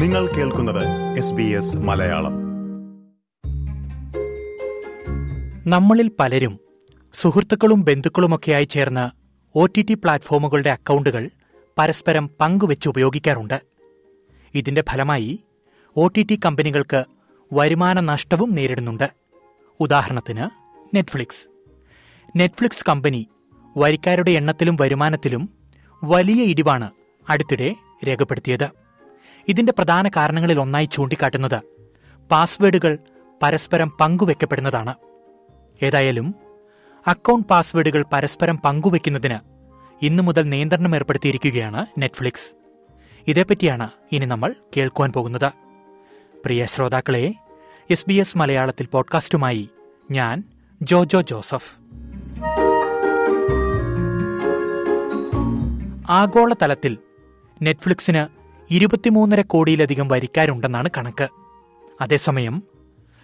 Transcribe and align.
നിങ്ങൾ 0.00 0.26
കേൾക്കുന്നത് 0.26 0.84
S 1.18 1.32
B 1.32 1.42
S 1.42 1.76
Malayalam. 1.76 2.34
നമ്മളിൽ 5.66 6.10
പലരും 6.18 6.60
സുഹൃത്തുക്കളും 7.14 7.84
ബന്ധുക്കളുമൊക്കെയായി 7.84 8.64
ചേർന്ന് 8.64 9.10
ഒ 9.54 9.66
ടി 9.66 9.82
ടി 9.82 9.94
പ്ലാറ്റ്ഫോമുകളുടെ 9.94 10.70
അക്കൗണ്ടുകൾ 10.70 11.30
പരസ്പരം 11.78 12.30
പങ്കുവെച്ച് 12.40 12.88
ഉപയോഗിക്കാറുണ്ട്. 12.88 13.60
ഇതിന്റെ 14.54 14.84
ഫലമായി 14.90 15.44
ഒ 15.96 16.08
ടി 16.08 16.22
ടി 16.22 16.40
കമ്പനികൾക്ക് 16.44 17.04
വരുമാന 17.52 18.00
നഷ്ടവും 18.00 18.52
നേരിടുന്നുണ്ട്. 18.54 19.10
ഉദാഹരണത്തിന് 19.80 20.50
നെറ്റ്ഫ്ലിക്സ്. 20.96 21.48
നെറ്റ്ഫ്ലിക്സ് 22.36 22.84
കമ്പനി 22.88 23.28
വരിക്കാരുടെ 23.76 24.30
എണ്ണത്തിലും 24.30 24.76
വരുമാനത്തിലും 24.80 25.50
വലിയ 26.04 26.42
ഇടിവാണ് 26.42 26.90
അടുത്തിടെ 27.30 27.74
രേഖപ്പെടുത്തിയത്. 28.06 28.79
ഇതിന്റെ 29.50 29.72
പ്രധാന 29.72 30.08
കാരണങ്ങളിൽ 30.08 30.60
ഒന്നായി 30.60 30.84
ചൂണ്ടിക്കാട്ടുന്നത് 30.84 31.60
പാസ്വേഡുകൾ 32.30 32.98
പരസ്പരം 33.42 33.92
പങ്കുവെക്കപ്പെടുന്നതാണ്. 34.00 34.94
ഏതായാലും 35.82 36.34
അക്കൗണ്ട് 37.06 37.48
പാസ്വേഡുകൾ 37.48 38.04
പരസ്പരം 38.12 38.58
പങ്കുവെക്കുന്നതിന് 38.58 39.38
ഇന്നു 40.02 40.22
മുതൽ 40.22 40.42
നിയന്ത്രണം 40.42 40.94
ഏർപ്പെടുത്തിയിരിക്കുകയാണ് 40.94 41.86
നെറ്റ്ഫ്ലിക്സ്. 41.98 42.54
ഇതേപ്പറ്റിയാണ് 43.28 43.90
ഇനി 44.12 44.26
നമ്മൾ 44.26 44.54
കേൾക്കുവാൻ 44.76 45.12
പോകുന്നത്. 45.12 45.52
പ്രിയ 46.44 46.66
ശ്രോതാക്കളെ 46.66 47.34
എസ് 47.90 48.04
ബി 48.08 48.14
എസ് 48.14 48.38
മലയാളത്തിൽ 48.38 48.86
പോഡ്കാസ്റ്റുമായി 48.86 49.70
ഞാൻ 50.10 50.44
ജോജോ 50.82 51.20
ജോസഫ്. 51.20 51.74
ആഗോളതലത്തിൽ 56.10 56.98
നെറ്റ്ഫ്ലിക്സിന് 57.62 58.39
ഇരുപത്തിമൂന്നര 58.70 59.40
കോടിയിലധികം 59.40 60.08
വരിക്കാരുണ്ടെന്നാണ് 60.08 60.88
കണക്ക്. 60.96 61.28
അതേസമയം 62.00 62.62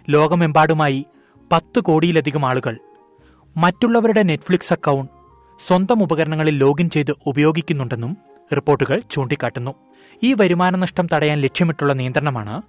ലോകമെമ്പാടുമായി 0.09 1.05
പത്ത് 1.51 1.79
കോടിയിലധികം 1.79 2.45
ആളുകൾ 2.45 2.77
മറ്റുള്ളവരുടെ 3.57 4.23
നെറ്റ്ഫ്ലിക്സ് 4.23 4.73
അക്കൗണ്ട് 4.73 5.11
സ്വന്തം 5.67 6.03
ഉപകരണങ്ങളിൽ 6.03 6.57
ലോഗിൻ 6.57 6.89
ചെയ്ത് 6.89 7.13
ഉപയോഗിക്കുന്നുണ്ടെന്നും 7.25 8.17
റിപ്പോർട്ടുകൾ 8.55 9.01
ചൂണ്ടിക്കാട്ടുന്നു. 9.11 9.73
ഈ 10.23 10.33
വരുമാന 10.33 10.75
നഷ്ടം 10.75 11.07
തടയാൻ 11.13 11.41
ലക്ഷ്യമിട്ടുള്ള 11.41 11.93
നിയന്ത്രണമാണ് 11.93 12.61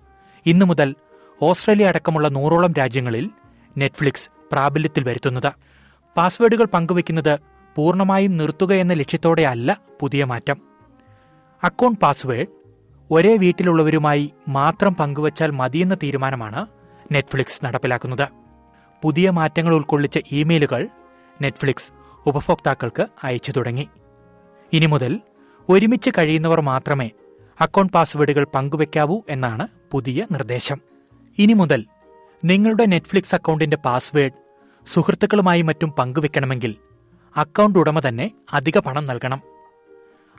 ഇന്നു 0.47 0.65
മുതൽ 0.65 0.95
ഓസ്ട്രേലിയ 1.43 1.87
അടക്കമുള്ള 1.87 2.29
നൂറോളം 2.29 2.73
രാജ്യങ്ങളിൽ 2.79 3.31
നെറ്റ്ഫ്ലിക്സ് 3.79 4.31
പ്രാബല്യത്തിൽ 4.53 5.05
വരുത്തുന്നത്. 5.05 5.53
പാസ്വേഡുകൾ 6.17 6.65
പങ്കുവയ്ക്കുന്നത് 6.65 7.39
പൂർണമായും 7.77 8.37
നിർത്തുക 8.37 8.73
എന്ന 8.73 8.93
ലക്ഷ്യത്തോടെയല്ല 8.93 9.81
പുതിയ 10.01 10.25
മാറ്റം. 10.25 10.57
അക്കൗണ്ട് 11.65 12.01
പാസ്വേഡ് 12.01 12.58
ഒരേ 13.11 13.37
വീട്ടിലുള്ളവരുമായി 13.37 14.35
മാത്രം 14.49 14.95
പങ്കുവച്ചാൽ 14.95 15.51
മതിയെന്ന 15.51 15.95
തീരുമാനമാണ് 15.95 16.67
നെറ്റ്ഫ്ലിക്സ് 17.13 17.65
നടപ്പിലാക്കുന്നത്. 17.65 18.29
പുതിയ 19.03 19.31
മാറ്റങ്ങൾ 19.31 19.75
ഉൾക്കൊള്ളിച്ച 19.75 20.19
ഇമെയിലുകൾ 20.33 20.89
നെറ്റ്ഫ്ലിക്സ് 21.43 21.91
ഉപഭോക്താക്കൾക്ക് 22.27 23.07
അയച്ചു 23.25 23.53
തുടങ്ങി. 23.53 23.89
ഇനി 24.73 24.87
മുതൽ 24.87 25.21
ഒരുമിച്ച് 25.69 26.11
കഴിയുന്നവർ 26.19 26.61
മാത്രമേ 26.61 27.11
അക്കൗണ്ട് 27.61 27.93
പാസ്വേഡുകൾ 27.93 28.47
പങ്കുവെക്കാവൂ 28.55 29.21
എന്നാണ് 29.29 29.69
പുതിയ 29.91 30.27
നിർദ്ദേശം. 30.31 30.81
ഇനി 31.39 31.53
മുതൽ 31.53 31.85
നിങ്ങളുടെ 32.45 32.87
നെറ്റ്ഫ്ലിക്സ് 32.87 33.35
അക്കൗണ്ടിന്റെ 33.35 33.77
പാസ്വേഡ് 33.77 34.33
സുഹൃത്തുക്കളുമായി 34.87 35.63
മറ്റും 35.63 35.93
പങ്കുവെക്കണമെങ്കിൽ 35.93 36.77
അക്കൗണ്ട് 37.37 37.79
ഉടമ 37.79 38.01
തന്നെ 38.09 38.31
അധിക 38.53 38.79
പണം 38.79 39.07
നൽകണം. 39.07 39.43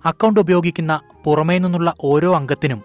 അക്കൗണ്ട് 0.06 0.40
ഉപയോഗിക്കുന്ന 0.40 1.02
പുറമേ 1.24 1.58
നിന്നുള്ള 1.58 1.94
ഓരോ 2.02 2.36
അംഗത്തിനും 2.36 2.84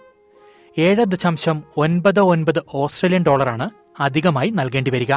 ഏഴ് 0.78 1.04
ദശാംശം 1.04 1.62
ഒൻപത് 1.76 2.20
ഒൻപത് 2.20 2.62
ഓസ്ട്രേലിയൻ 2.74 3.24
ഡോളറാണ് 3.24 3.70
അധികമായി 4.00 4.50
നൽകേണ്ടി 4.50 4.90
വരിക. 4.90 5.14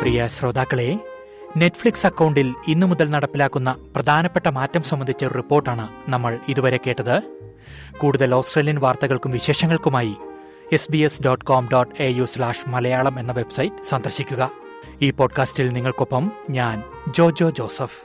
പ്രിയ 0.00 0.28
ശ്രോതാക്കളെ 0.28 0.98
നെറ്റ്ഫ്ലിക്സ് 1.56 2.06
അക്കൗണ്ടിൽ 2.06 2.54
ഇന്നു 2.68 2.86
മുതൽ 2.86 3.10
നടപ്പിലാക്കുന്ന 3.10 3.76
പ്രധാനപ്പെട്ട 3.96 4.48
മാറ്റം 4.48 4.82
സംബന്ധിച്ച 4.82 5.24
ഒരു 5.24 5.34
റിപ്പോർട്ടാണ് 5.34 5.88
നമ്മൾ 6.08 6.38
ഇതുവരെ 6.48 6.80
കേട്ടത്. 6.86 7.22
കൂടുതൽ 7.98 8.34
ഓസ്ട്രേലിയൻ 8.34 8.78
വാർത്തകൾക്കും 8.78 9.30
വിശേഷങ്ങൾക്കുമായി 9.30 10.16
S 10.72 10.92
B 10.92 10.98
S 10.98 11.22
dot 11.22 11.44
com 11.44 11.68
dot 11.72 12.02
A 12.02 12.10
U 12.10 12.24
slash 12.24 12.68
Malayalam 12.68 13.20
എന്ന 13.20 13.32
വെബ്സൈറ്റ് 13.32 13.84
സന്ദർശിക്കുക. 13.84 14.50
ഈ 15.02 15.10
പോഡ്കാസ്റ്റിൽ 15.10 15.68
നിങ്ങൾക്കൊപ്പം 15.68 16.32
ഞാൻ 16.50 16.82
Jojo 17.08 17.50
Joseph. 17.50 18.04